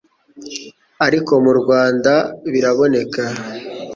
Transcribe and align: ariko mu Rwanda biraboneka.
ariko 1.05 1.31
mu 1.45 1.53
Rwanda 1.59 2.13
biraboneka. 2.51 3.23